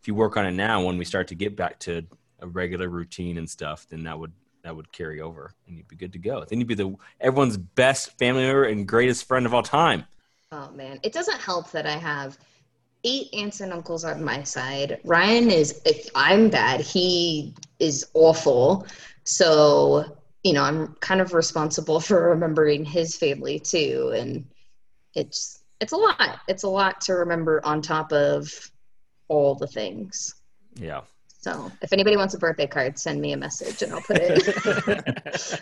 [0.00, 2.04] if you work on it now, when we start to get back to
[2.40, 4.32] a regular routine and stuff, then that would
[4.66, 6.44] that would carry over, and you'd be good to go.
[6.44, 10.04] Then you'd be the everyone's best family member and greatest friend of all time.
[10.52, 12.36] Oh man, it doesn't help that I have
[13.04, 15.00] eight aunts and uncles on my side.
[15.04, 18.86] Ryan is if I'm bad, he is awful.
[19.24, 24.44] So, you know, I'm kind of responsible for remembering his family too and
[25.14, 26.40] it's it's a lot.
[26.48, 28.50] It's a lot to remember on top of
[29.28, 30.34] all the things.
[30.74, 31.02] Yeah.
[31.46, 35.60] So, if anybody wants a birthday card, send me a message and I'll put it.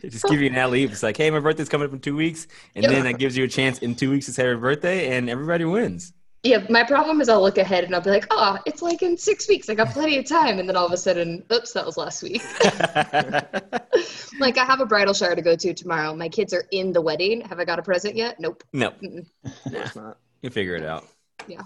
[0.08, 0.84] Just give you an alley.
[0.84, 2.90] It's like, hey, my birthday's coming up in two weeks, and Yeah.
[2.92, 5.64] then that gives you a chance in two weeks to say happy birthday, and everybody
[5.64, 6.12] wins.
[6.44, 9.16] yeah, my problem is I'll look ahead and I'll be like, "Oh, it's like in
[9.16, 9.68] 6 weeks.
[9.68, 12.22] I got plenty of time." And then all of a sudden, oops, that was last
[12.22, 12.40] week.
[14.38, 16.14] like I have a bridal shower to go to tomorrow.
[16.14, 17.40] My kids are in the wedding.
[17.40, 18.38] Have I got a present yet?
[18.38, 18.62] Nope.
[18.72, 19.26] no, Mm-mm.
[19.44, 20.18] Of course not.
[20.42, 21.04] you figure it out.
[21.48, 21.62] Yeah.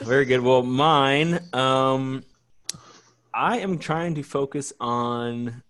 [0.00, 0.40] Very good.
[0.40, 2.24] Well, mine, um,
[3.32, 5.62] I am trying to focus on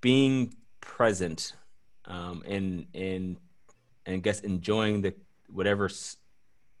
[0.00, 1.54] being present,
[2.06, 3.36] um, and and
[4.06, 5.14] and I guess enjoying the
[5.48, 6.16] whatever s-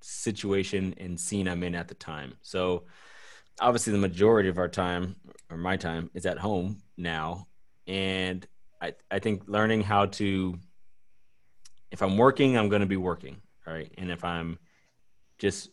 [0.00, 2.34] situation and scene I'm in at the time.
[2.42, 2.84] So,
[3.60, 5.16] obviously, the majority of our time
[5.50, 7.46] or my time is at home now,
[7.86, 8.46] and
[8.80, 10.58] I I think learning how to,
[11.90, 14.58] if I'm working, I'm going to be working, right, and if I'm
[15.38, 15.70] just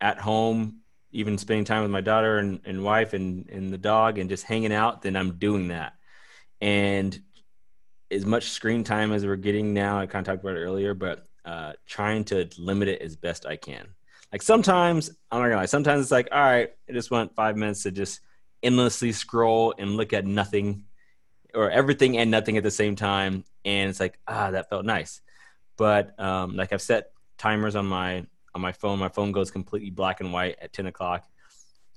[0.00, 0.80] at home,
[1.10, 4.44] even spending time with my daughter and, and wife and, and the dog and just
[4.44, 5.94] hanging out, then I'm doing that.
[6.60, 7.18] And
[8.10, 10.94] as much screen time as we're getting now, I kind of talked about it earlier,
[10.94, 13.86] but uh, trying to limit it as best I can.
[14.32, 17.56] Like sometimes, I'm not gonna lie, sometimes it's like, all right, I just want five
[17.56, 18.20] minutes to just
[18.62, 20.84] endlessly scroll and look at nothing
[21.54, 23.44] or everything and nothing at the same time.
[23.64, 25.22] And it's like, ah, that felt nice.
[25.76, 28.26] But um, like I've set timers on my
[28.58, 28.98] on my phone.
[28.98, 31.24] My phone goes completely black and white at 10 o'clock.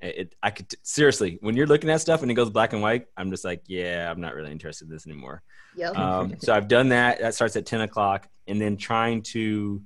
[0.01, 2.81] It, it- I could seriously, when you're looking at stuff and it goes black and
[2.81, 5.41] white, I'm just like, yeah, I'm not really interested in this anymore.
[5.75, 5.97] Yep.
[5.97, 7.19] Um, so I've done that.
[7.19, 8.27] That starts at 10 o'clock.
[8.47, 9.81] And then trying to,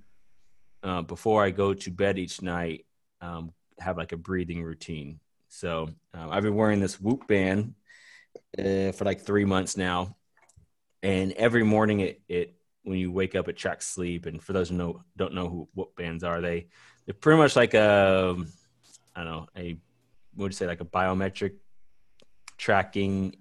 [0.84, 2.86] uh, before I go to bed each night,
[3.22, 5.20] um, have like a breathing routine.
[5.50, 7.76] So um, I've been wearing this Whoop band
[8.58, 10.16] uh, for like three months now.
[11.04, 14.26] And every morning it, it when you wake up, it tracks sleep.
[14.26, 16.68] And for those who know don't know who Whoop bands are, they
[17.06, 18.36] they're pretty much like a
[19.16, 19.78] I don't know a
[20.34, 21.54] what would you say like a biometric
[22.58, 23.36] tracking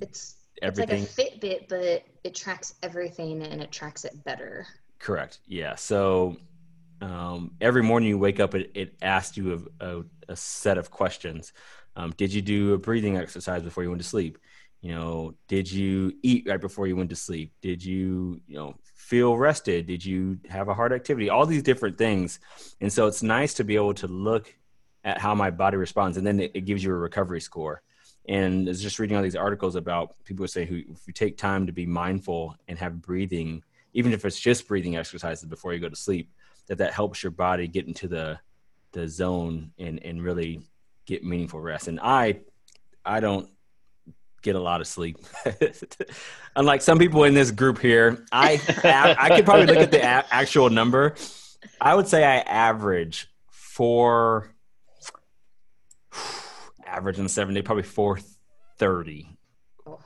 [0.00, 1.02] It's everything.
[1.02, 4.66] it's like a Fitbit, but it tracks everything and it tracks it better.
[4.98, 5.38] Correct.
[5.46, 5.74] Yeah.
[5.74, 6.36] So
[7.00, 10.90] um, every morning you wake up, it, it asks you a, a, a set of
[10.90, 11.52] questions.
[11.96, 14.38] Um, did you do a breathing exercise before you went to sleep?
[14.82, 17.52] You know, did you eat right before you went to sleep?
[17.62, 19.86] Did you, you know, feel rested?
[19.86, 21.30] Did you have a hard activity?
[21.30, 22.40] All these different things.
[22.80, 24.52] And so it's nice to be able to look
[25.04, 27.82] at how my body responds, and then it, it gives you a recovery score.
[28.28, 31.66] And it's just reading all these articles about people saying who, if you take time
[31.66, 33.62] to be mindful and have breathing,
[33.94, 36.30] even if it's just breathing exercises before you go to sleep,
[36.66, 38.38] that that helps your body get into the
[38.92, 40.60] the zone and and really
[41.06, 41.88] get meaningful rest.
[41.88, 42.40] And I
[43.04, 43.48] I don't
[44.42, 45.16] get a lot of sleep.
[46.56, 50.26] Unlike some people in this group here, I I could probably look at the a-
[50.30, 51.14] actual number.
[51.80, 54.50] I would say I average four
[56.86, 58.18] average in seven day probably four
[58.78, 59.28] thirty.
[59.86, 59.98] Oh.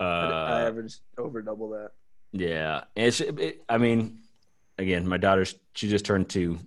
[0.00, 1.90] I Uh, average over double that.
[2.32, 3.20] yeah, it's.
[3.20, 4.18] It, I mean,
[4.78, 6.58] again, my daughter, she just turned two.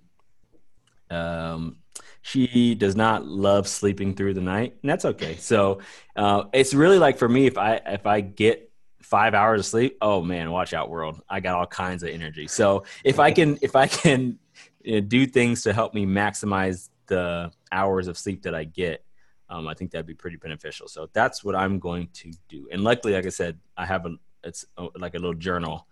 [1.10, 1.76] Um,
[2.22, 5.36] she does not love sleeping through the night, and that's okay.
[5.36, 5.80] So,
[6.16, 8.70] uh, it's really like for me, if I if I get
[9.02, 11.20] five hours of sleep, oh man, watch out, world!
[11.28, 12.46] I got all kinds of energy.
[12.46, 14.38] So if I can if I can
[14.82, 19.04] you know, do things to help me maximize the hours of sleep that I get,
[19.48, 20.88] um, I think that'd be pretty beneficial.
[20.88, 22.68] So that's what I'm going to do.
[22.70, 25.86] And luckily, like I said, I have a it's a, like a little journal,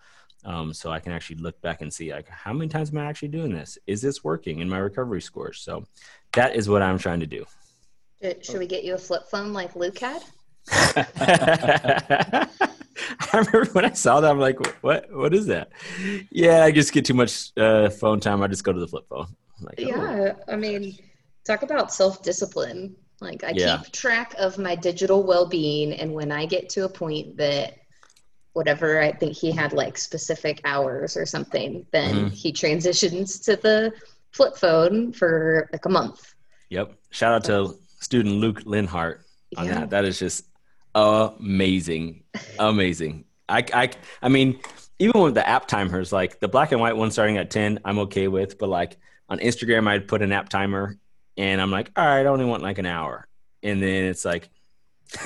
[0.47, 3.05] um, so I can actually look back and see like how many times am I
[3.05, 3.77] actually doing this?
[3.87, 5.61] Is this working in my recovery scores?
[5.61, 5.85] So
[6.33, 7.45] that is what I'm trying to do.
[8.23, 10.23] Should, should we get you a flip phone like Luke had?
[10.71, 12.49] I
[13.35, 15.13] remember when I saw that, I'm like, what?
[15.13, 15.71] What is that?
[16.31, 18.43] Yeah, I just get too much uh, phone time.
[18.43, 19.27] I just go to the flip phone.
[19.61, 19.85] Like, oh.
[19.85, 20.97] Yeah, I mean,
[21.45, 22.97] talk about self discipline.
[23.21, 23.79] Like, I Yeah.
[23.79, 27.79] keep track of my digital well being, and when I get to a point that
[28.57, 32.33] whatever I think he had like specific hours or something, then Mhm.
[32.33, 33.93] he transitions to the
[34.33, 36.35] flip phone for like a month.
[36.71, 36.95] Yep.
[37.11, 39.19] Shout out to student Luke Linhart
[39.59, 39.75] on Yeah.
[39.81, 39.91] that.
[39.91, 40.45] That is just
[40.95, 42.23] amazing,
[42.59, 43.25] amazing.
[43.49, 43.91] I, I,
[44.23, 44.59] I mean,
[44.99, 47.99] even with the app timers, like the black and white one starting at ten, I'm
[48.01, 48.59] okay with.
[48.59, 48.97] But like
[49.29, 50.97] on Instagram, I'd put an app timer,
[51.37, 53.27] and I'm like, all right, I only want like an hour,
[53.63, 54.49] and then it's like,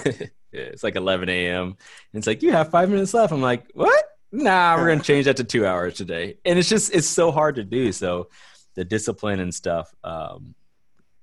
[0.52, 1.66] it's like 11 a.m.
[1.66, 1.76] And
[2.12, 3.32] it's like you have five minutes left.
[3.32, 4.04] I'm like, what?
[4.32, 7.56] Nah, we're gonna change that to two hours today, and it's just it's so hard
[7.56, 7.90] to do.
[7.90, 8.28] So
[8.74, 10.54] the discipline and stuff um,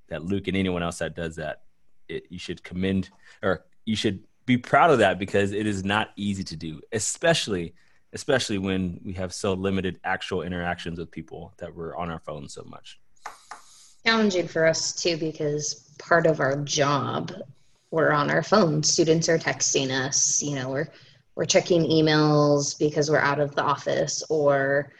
[0.09, 1.61] that Luke and anyone else that does that,
[2.09, 3.09] it, you should commend
[3.41, 7.73] or you should be proud of that because it is not easy to do, especially
[8.13, 12.53] especially when we have so limited actual interactions with people that we're on our phones
[12.53, 12.99] so much.
[14.05, 17.31] challenging for us too because part of our job
[17.91, 18.89] we're on our phones.
[18.89, 20.87] Students are texting us you know we're
[21.35, 24.91] we're checking emails because we're out of the office or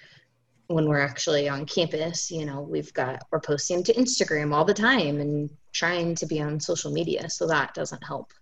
[0.67, 4.73] when we're actually on campus you know we've got we're posting to instagram all the
[4.73, 7.30] time and trying to be on social media.
[7.30, 8.34] So that doesn't help.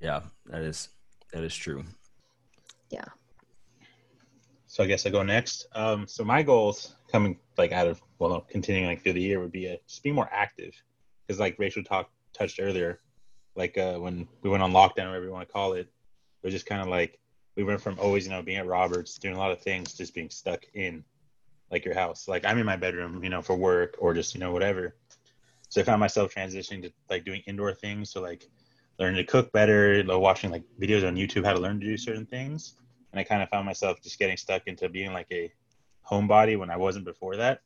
[0.00, 0.90] Yeah, that is
[1.32, 1.84] that is true.
[2.90, 3.04] yeah.
[4.66, 5.66] So I guess I go next.
[5.74, 9.52] Um, so my goals coming like out of well, continuing like through the year would
[9.52, 10.74] be uh, just be more active,
[11.26, 13.00] because like Rachel talked touched earlier,
[13.54, 15.88] like uh, when we went on lockdown or whatever you want to call it, it
[16.46, 17.18] was just kind of like
[17.56, 20.14] we went from always you know being at Roberts doing a lot of things just
[20.14, 21.04] being stuck in
[21.70, 22.28] like your house.
[22.28, 24.96] Like I'm in my bedroom, you know, for work or just you know whatever.
[25.68, 28.10] So I found myself transitioning to like doing indoor things.
[28.10, 28.48] So like
[28.98, 31.96] learning to cook better, like, watching like videos on YouTube how to learn to do
[31.96, 32.74] certain things
[33.12, 35.52] and I kind of found myself just getting stuck into being like a
[36.08, 37.60] homebody when I wasn't before that.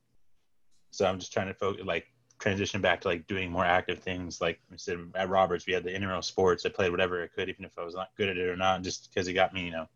[0.91, 2.07] So I'm just trying to focus, like
[2.45, 4.39] transition back to like doing more active things.
[4.39, 6.67] Like I said at Roberts, we had the intramural sports.
[6.67, 8.83] I played whatever I could, even if I was not good at it or not,
[8.83, 9.89] just because it got me, you know,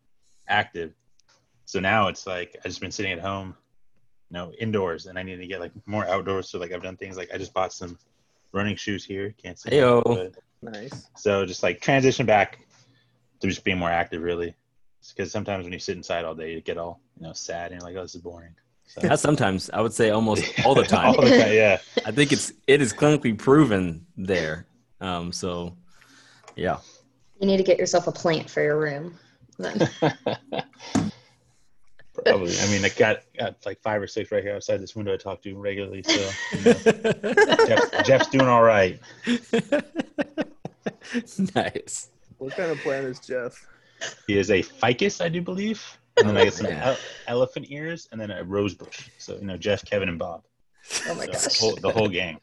[0.47, 0.93] active.
[1.65, 3.55] So now it's like I've just been sitting at home,
[4.31, 6.49] you know, indoors, and I need to get like more outdoors.
[6.49, 7.99] So like I've done things like I just bought some
[8.51, 9.35] running shoes here.
[9.37, 9.69] Can't see.
[9.69, 10.33] them, Heyo.
[10.63, 11.07] Nice.
[11.15, 12.59] so just like transition back
[13.41, 14.55] to just being more active, really.
[15.15, 17.79] Because sometimes when you sit inside all day, you get all you know sad and
[17.79, 18.55] you're like, oh, this is boring.
[18.89, 19.69] So, Not sometimes.
[19.69, 21.15] I would say almost all the time.
[21.15, 21.77] all the time, yeah.
[22.05, 24.65] I think it's it is clinically proven there.
[24.99, 25.77] Um, so
[26.55, 26.79] yeah.
[27.39, 29.17] you need to get yourself a plant for your room
[29.59, 29.89] then
[32.25, 32.59] Probably.
[32.59, 35.17] I mean, I got, got like five or six right here outside this window I
[35.17, 36.03] talk to regularly.
[36.03, 36.73] So you know,
[37.65, 38.99] Jeff, Jeff's doing all right.
[41.55, 42.09] nice.
[42.37, 43.65] What kind of plant is Jeff?
[44.27, 45.81] He is a ficus, I do believe.
[46.19, 46.89] And then I get some Yeah.
[46.89, 46.97] ele-
[47.27, 49.09] elephant ears, and then a rose bush.
[49.17, 50.43] So you know, Jeff, Kevin, and Bob.
[51.07, 51.43] Oh my So gosh.
[51.43, 52.39] the whole, the whole gang.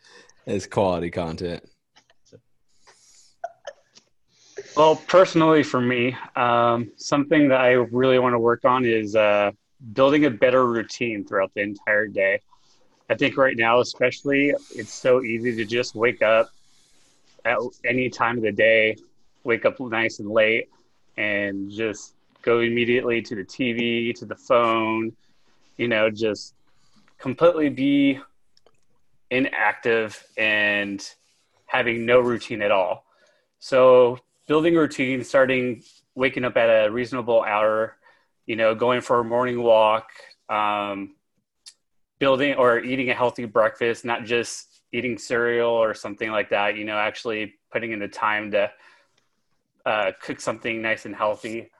[0.46, 1.64] It's quality content.
[4.76, 9.52] Well, personally, for me, um, something that I really want to work on is uh,
[9.94, 12.40] building a better routine throughout the entire day.
[13.08, 16.50] I think right now, especially, it's so easy to just wake up
[17.44, 18.96] at any time of the day,
[19.44, 20.68] wake up nice and late,
[21.16, 22.15] and just
[22.46, 25.12] go immediately to the TV, to the phone,
[25.76, 26.54] you know, just
[27.18, 28.20] completely be
[29.30, 31.10] inactive and
[31.66, 33.04] having no routine at all.
[33.58, 35.82] So building routine, starting
[36.14, 37.96] waking up at a reasonable hour,
[38.46, 40.10] you know, going for a morning walk,
[40.48, 41.16] um,
[42.20, 46.84] building or eating a healthy breakfast, not just eating cereal or something like that, you
[46.84, 48.70] know, actually putting in the time to
[49.84, 51.70] uh, cook something nice and healthy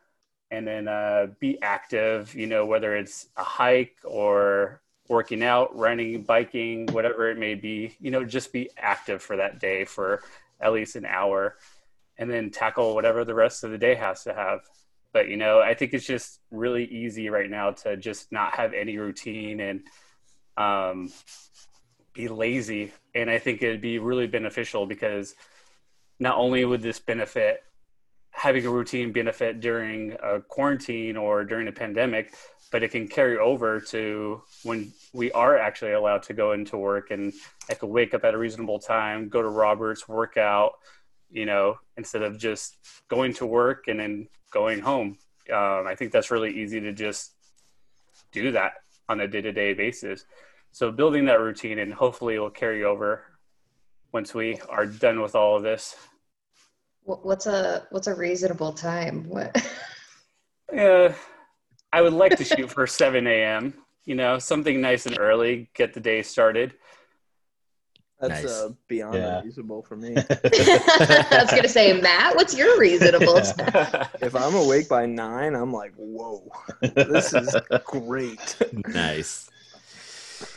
[0.50, 6.22] and then uh, be active, you know, whether it's a hike or working out, running,
[6.22, 10.22] biking, whatever it may be, you know, just be active for that day for
[10.60, 11.56] at least an hour
[12.18, 14.60] and then tackle whatever the rest of the day has to have.
[15.12, 18.72] But you know, I think it's just really easy right now to just not have
[18.72, 19.82] any routine and
[20.56, 21.12] um,
[22.12, 22.92] be lazy.
[23.14, 25.34] And I think it'd be really beneficial because
[26.18, 27.62] not only would this benefit
[28.36, 32.34] having a routine benefit during a quarantine or during a pandemic,
[32.70, 37.10] but it can carry over to when we are actually allowed to go into work
[37.10, 37.32] and
[37.70, 40.72] I could wake up at a reasonable time, go to Roberts, work out,
[41.30, 42.76] you know, instead of just
[43.08, 45.16] going to work and then going home.
[45.50, 47.32] Um, I think that's really easy to just
[48.32, 48.74] do that
[49.08, 50.26] on a day to day basis.
[50.72, 53.22] So building that routine and hopefully it will carry over
[54.12, 55.96] once we are done with all of this.
[57.06, 59.24] Wh- What's a what's a reasonable time?
[59.28, 59.56] What?
[60.72, 61.14] Yeah,
[61.92, 63.74] I would like to shoot for 7 a.m.
[64.04, 66.74] You know, something nice and early, get the day started.
[68.20, 68.50] That's Nice.
[68.50, 69.38] uh, beyond Yeah.
[69.38, 70.14] unreasonable for me.
[70.18, 74.06] I was gonna say, Matt, what's your reasonable time?
[74.22, 76.50] if I'm awake by nine, I'm like, whoa,
[76.80, 77.54] this is
[77.84, 78.56] great.
[78.88, 79.50] Nice.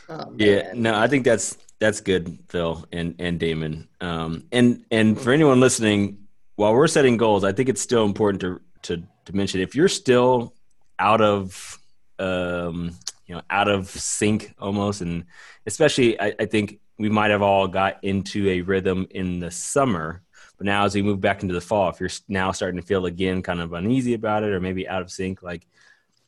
[0.08, 3.88] Oh, Yeah, no, I think that's that's good, Phil and and Damon.
[4.00, 6.19] Um, and and for anyone listening,
[6.60, 9.88] while we're setting goals, I think it's still important to to to mention if you're
[9.88, 10.54] still
[11.00, 11.80] out of
[12.20, 12.92] um,
[13.28, 15.24] you know out of sync almost, and
[15.66, 20.22] especially I, I think we might have all got into a rhythm in the summer.
[20.58, 23.06] But now, as we move back into the fall, if you're now starting to feel
[23.06, 25.66] again kind of uneasy about it, or maybe out of sync, like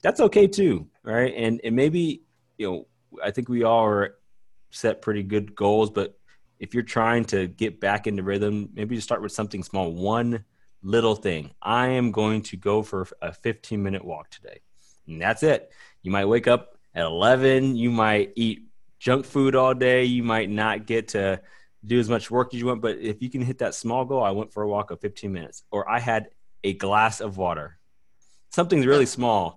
[0.02, 1.34] that's okay too, right?
[1.36, 2.22] And and maybe
[2.58, 2.88] you know
[3.22, 4.16] I think we all are
[4.70, 6.18] set pretty good goals, but
[6.62, 9.92] if you're trying to get back into rhythm, maybe just start with something small.
[9.92, 10.46] One
[10.84, 11.50] little thing.
[11.60, 14.60] I am going to go for a 15 minute walk today.
[15.08, 15.72] And that's it.
[16.04, 17.76] You might wake up at 11.
[17.76, 18.68] You might eat
[19.00, 20.06] junk food all day.
[20.06, 21.42] You might not get to
[21.84, 22.84] do as much work as you want.
[22.84, 25.34] But if you can hit that small goal, I went for a walk of 15
[25.34, 26.30] minutes, or I had
[26.64, 27.80] a glass of water.
[28.52, 29.56] Something's really small.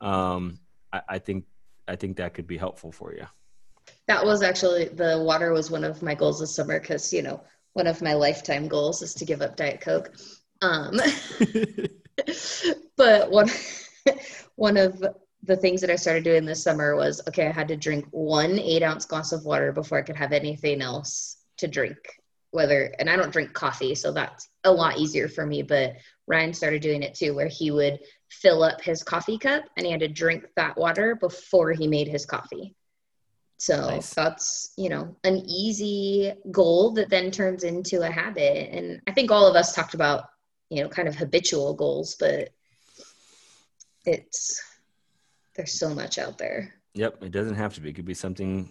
[0.00, 0.60] Um,
[0.92, 1.46] I, I think
[1.88, 3.26] I think that could be helpful for you.
[4.08, 7.42] That was actually the water was one of my goals this summer because you know
[7.72, 10.14] one of my lifetime goals is to give up Diet Coke.
[10.62, 10.98] Um,
[12.96, 13.50] but one
[14.56, 15.04] one of
[15.42, 17.46] the things that I started doing this summer was okay.
[17.46, 20.80] I had to drink one eight ounce glass of water before I could have anything
[20.80, 21.98] else to drink.
[22.50, 25.62] Whether and I don't drink coffee, so that's a lot easier for me.
[25.62, 25.96] But
[26.26, 28.00] Ryan started doing it too, where he would
[28.30, 32.08] fill up his coffee cup and he had to drink that water before he made
[32.08, 32.74] his coffee.
[33.58, 34.12] So Nice.
[34.12, 38.68] that's, you know, an easy goal that then turns into a habit.
[38.70, 40.24] And I think all of us talked about,
[40.68, 42.50] you know, kind of habitual goals, but
[44.04, 44.62] it's,
[45.54, 46.74] there's so much out there.
[46.94, 47.90] Yep, it doesn't have to be.
[47.90, 48.68] It could be something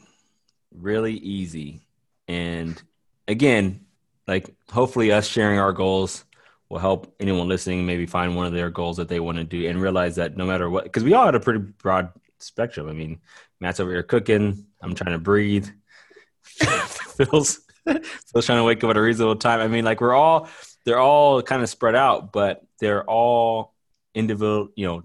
[0.71, 1.81] really easy.
[2.27, 2.81] And
[3.27, 3.85] again,
[4.27, 6.25] like hopefully us sharing our goals
[6.69, 9.67] will help anyone listening maybe find one of their goals that they want to do
[9.67, 12.09] and realize that no matter what, because we all had a pretty broad
[12.39, 12.89] spectrum.
[12.89, 13.19] I mean,
[13.59, 14.65] Matt's over here cooking.
[14.81, 15.67] I'm trying to breathe.
[16.45, 19.59] Phil's Phil's trying to wake up at a reasonable time.
[19.59, 20.49] I mean, like we're all
[20.85, 23.73] they're all kind of spread out, but they're all
[24.13, 24.69] individual.
[24.75, 25.03] You know,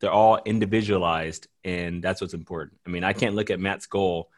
[0.00, 2.78] they're all individualized, and that's what's important.
[2.86, 4.30] I mean, I can't look at Matt's goal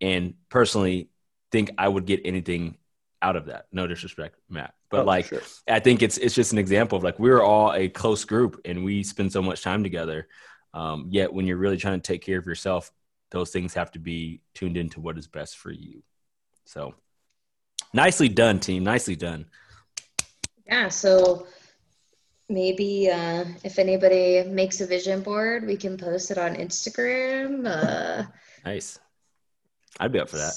[0.00, 1.08] and personally
[1.52, 2.76] think I would get anything
[3.22, 3.66] out of that.
[3.72, 5.42] No disrespect, Matt, but Oh, like sure.
[5.68, 8.84] I think it's it's just an example of like we're all a close group and
[8.84, 10.28] we spend so much time together.
[10.74, 12.92] Um, yet when you're really trying to take care of yourself,
[13.30, 16.02] those things have to be tuned into what is best for you.
[16.66, 16.94] So
[17.94, 18.84] nicely done, team.
[18.84, 19.46] Nicely done.
[20.66, 20.88] Yeah.
[20.88, 21.46] So
[22.48, 27.66] maybe uh, if anybody makes a vision board, we can post it on Instagram.
[27.66, 28.24] Uh,
[28.64, 28.98] Nice.
[30.00, 30.52] I'd be up for that.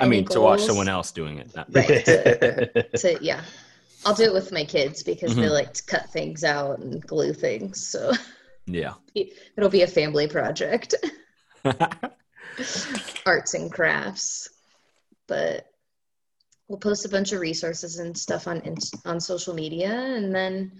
[0.00, 1.54] I mean, to watch someone else doing it.
[1.54, 2.04] Not Right.
[2.04, 3.42] to, yeah,
[4.04, 5.50] I'll do it with my kids because they Mhm.
[5.52, 7.86] like to cut things out and glue things.
[7.86, 8.12] So
[8.74, 8.94] Yeah.
[9.14, 10.94] it'll be a family project,
[13.26, 14.48] arts and crafts.
[15.26, 15.66] But
[16.68, 18.62] we'll post a bunch of resources and stuff on
[19.04, 20.72] on social media, and then,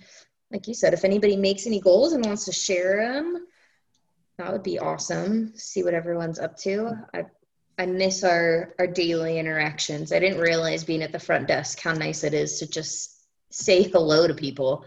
[0.50, 3.46] like you said, if anybody makes any goals and wants to share them,
[4.38, 5.52] that would be awesome.
[5.54, 6.92] See what everyone's up to.
[7.12, 7.24] I
[7.78, 10.12] I miss our our daily interactions.
[10.12, 13.82] I didn't realize being at the front desk how nice it is to just say
[13.82, 14.84] hello to people.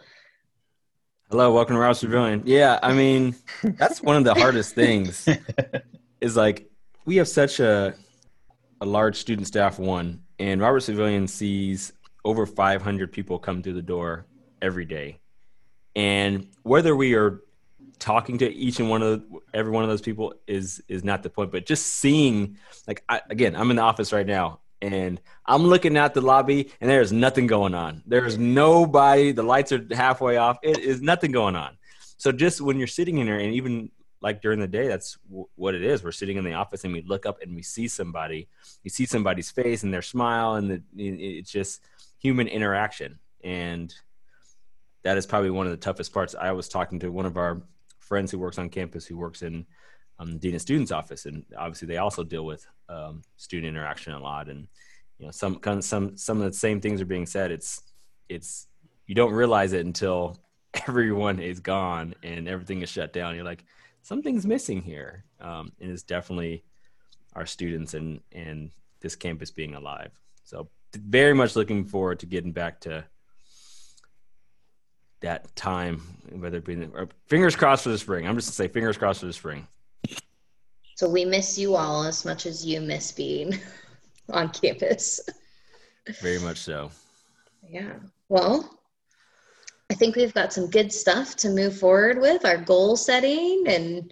[1.34, 2.44] Hello, welcome to Roberts Pavilion.
[2.46, 5.28] Yeah, I mean, that's one of the hardest things.
[6.22, 6.70] Is like
[7.06, 7.96] we have such a
[8.82, 11.92] a large student staff one, and Roberts Pavilion sees
[12.24, 14.28] over 500 people come through the door
[14.62, 15.22] every day,
[15.96, 17.42] and whether we are
[17.98, 19.24] talking to each and one of
[19.56, 23.22] every one of those people is is not the point, but just seeing like I,
[23.32, 24.60] again, I'm in the office right now.
[24.84, 28.04] And I'm looking out the lobby, and there's nothing going on.
[28.06, 29.32] There's nobody.
[29.32, 30.58] The lights are halfway off.
[30.62, 31.78] It is nothing going on.
[32.18, 35.48] So just when you're sitting in there, and even like during the day, that's w-
[35.56, 36.04] what it is.
[36.04, 38.50] We're sitting in the office, and we look up, and we see somebody.
[38.84, 41.82] You see somebody's face and their smile, and the, it's just
[42.20, 43.20] human interaction.
[43.42, 43.94] And
[45.04, 46.36] that is probably one of the toughest parts.
[46.36, 47.62] I was talking to one of our
[48.00, 49.66] friends who works on campus, who works in
[50.20, 54.20] um, dean of students office, and obviously they also deal with um, student interaction a
[54.20, 54.50] lot.
[54.50, 54.68] And
[55.20, 57.52] you know, some some some of the same things are being said.
[57.52, 57.82] It's
[58.30, 58.68] it's
[59.08, 60.38] you don't realize it until
[60.88, 63.36] everyone is gone and everything is shut down.
[63.36, 63.64] You're like,
[64.02, 66.64] something's missing here, um, and it's definitely
[67.36, 70.12] our students and and this campus being alive.
[70.44, 73.06] So very much looking forward to getting back to
[75.22, 76.02] that time,
[76.32, 76.88] whether it be
[77.28, 78.28] fingers crossed for the spring.
[78.28, 79.68] I'm just gonna say fingers crossed for the spring.
[80.96, 83.60] So we miss you all as much as you miss being
[84.30, 85.20] on campus.
[86.22, 86.92] Very much so.
[87.68, 87.94] Yeah.
[88.30, 88.80] Well,
[89.90, 94.12] I think we've got some good stuff to move forward with our goal setting and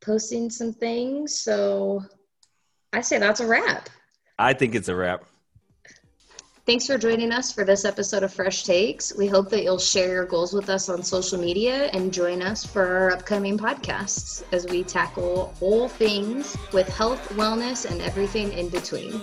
[0.00, 1.38] posting some things.
[1.38, 2.02] So
[2.92, 3.88] I say that's a wrap.
[4.38, 5.24] I think it's a wrap.
[6.68, 9.16] Thanks for joining us for this episode of Fresh Takes.
[9.16, 12.62] We hope that you'll share your goals with us on social media and join us
[12.62, 18.68] for our upcoming podcasts as we tackle all things with health, wellness, and everything in
[18.68, 19.18] between.